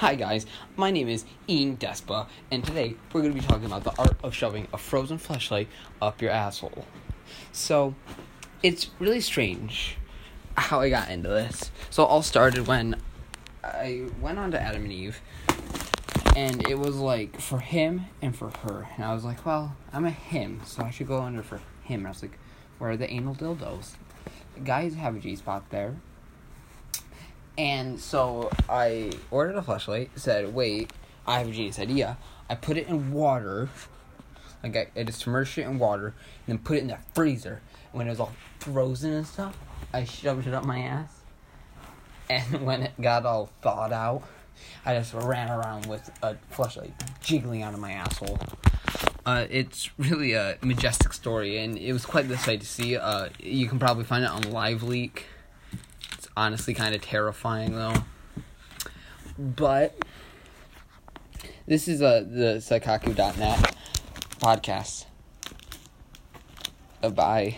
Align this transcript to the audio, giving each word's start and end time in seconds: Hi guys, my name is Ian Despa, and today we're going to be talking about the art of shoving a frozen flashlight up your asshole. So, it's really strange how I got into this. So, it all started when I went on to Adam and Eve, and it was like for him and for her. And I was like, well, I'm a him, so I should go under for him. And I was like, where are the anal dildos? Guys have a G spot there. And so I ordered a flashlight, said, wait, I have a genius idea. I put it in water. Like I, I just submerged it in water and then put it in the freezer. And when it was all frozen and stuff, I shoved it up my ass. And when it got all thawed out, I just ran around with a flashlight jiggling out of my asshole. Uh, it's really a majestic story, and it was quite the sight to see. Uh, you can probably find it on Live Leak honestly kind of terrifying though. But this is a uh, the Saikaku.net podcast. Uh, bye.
Hi 0.00 0.14
guys, 0.14 0.44
my 0.76 0.90
name 0.90 1.08
is 1.08 1.24
Ian 1.48 1.78
Despa, 1.78 2.26
and 2.50 2.62
today 2.62 2.96
we're 3.14 3.22
going 3.22 3.32
to 3.32 3.40
be 3.40 3.46
talking 3.46 3.64
about 3.64 3.82
the 3.82 3.94
art 3.98 4.14
of 4.22 4.34
shoving 4.34 4.68
a 4.70 4.76
frozen 4.76 5.16
flashlight 5.16 5.68
up 6.02 6.20
your 6.20 6.30
asshole. 6.30 6.84
So, 7.50 7.94
it's 8.62 8.90
really 8.98 9.22
strange 9.22 9.96
how 10.54 10.82
I 10.82 10.90
got 10.90 11.08
into 11.08 11.30
this. 11.30 11.70
So, 11.88 12.02
it 12.02 12.08
all 12.08 12.20
started 12.20 12.66
when 12.66 13.00
I 13.64 14.04
went 14.20 14.38
on 14.38 14.50
to 14.50 14.60
Adam 14.60 14.82
and 14.82 14.92
Eve, 14.92 15.22
and 16.36 16.68
it 16.68 16.78
was 16.78 16.96
like 16.96 17.40
for 17.40 17.60
him 17.60 18.04
and 18.20 18.36
for 18.36 18.50
her. 18.64 18.86
And 18.96 19.04
I 19.06 19.14
was 19.14 19.24
like, 19.24 19.46
well, 19.46 19.76
I'm 19.94 20.04
a 20.04 20.10
him, 20.10 20.60
so 20.66 20.82
I 20.82 20.90
should 20.90 21.08
go 21.08 21.22
under 21.22 21.42
for 21.42 21.62
him. 21.84 22.00
And 22.00 22.08
I 22.08 22.10
was 22.10 22.20
like, 22.20 22.38
where 22.76 22.90
are 22.90 22.98
the 22.98 23.10
anal 23.10 23.34
dildos? 23.34 23.92
Guys 24.62 24.94
have 24.96 25.16
a 25.16 25.20
G 25.20 25.36
spot 25.36 25.70
there. 25.70 25.96
And 27.58 27.98
so 27.98 28.50
I 28.68 29.12
ordered 29.30 29.56
a 29.56 29.62
flashlight, 29.62 30.10
said, 30.16 30.54
wait, 30.54 30.92
I 31.26 31.38
have 31.38 31.48
a 31.48 31.52
genius 31.52 31.78
idea. 31.78 32.18
I 32.50 32.54
put 32.54 32.76
it 32.76 32.88
in 32.88 33.12
water. 33.12 33.68
Like 34.62 34.76
I, 34.76 35.00
I 35.00 35.04
just 35.04 35.20
submerged 35.20 35.58
it 35.58 35.62
in 35.62 35.78
water 35.78 36.08
and 36.08 36.14
then 36.46 36.58
put 36.58 36.76
it 36.76 36.80
in 36.80 36.88
the 36.88 36.98
freezer. 37.14 37.62
And 37.92 37.98
when 37.98 38.06
it 38.06 38.10
was 38.10 38.20
all 38.20 38.32
frozen 38.60 39.12
and 39.12 39.26
stuff, 39.26 39.56
I 39.92 40.04
shoved 40.04 40.46
it 40.46 40.54
up 40.54 40.64
my 40.64 40.80
ass. 40.80 41.12
And 42.28 42.62
when 42.66 42.82
it 42.82 42.92
got 43.00 43.24
all 43.24 43.50
thawed 43.62 43.92
out, 43.92 44.22
I 44.84 44.94
just 44.94 45.14
ran 45.14 45.50
around 45.50 45.86
with 45.86 46.10
a 46.22 46.36
flashlight 46.50 46.92
jiggling 47.20 47.62
out 47.62 47.74
of 47.74 47.80
my 47.80 47.92
asshole. 47.92 48.38
Uh, 49.24 49.46
it's 49.50 49.90
really 49.98 50.34
a 50.34 50.56
majestic 50.62 51.12
story, 51.12 51.58
and 51.58 51.76
it 51.76 51.92
was 51.92 52.06
quite 52.06 52.28
the 52.28 52.38
sight 52.38 52.60
to 52.60 52.66
see. 52.66 52.96
Uh, 52.96 53.28
you 53.40 53.66
can 53.66 53.78
probably 53.78 54.04
find 54.04 54.24
it 54.24 54.30
on 54.30 54.42
Live 54.52 54.82
Leak 54.82 55.26
honestly 56.36 56.74
kind 56.74 56.94
of 56.94 57.02
terrifying 57.02 57.74
though. 57.74 57.94
But 59.38 59.96
this 61.66 61.88
is 61.88 62.00
a 62.00 62.06
uh, 62.06 62.20
the 62.20 62.56
Saikaku.net 62.58 63.74
podcast. 64.40 65.06
Uh, 67.02 67.10
bye. 67.10 67.56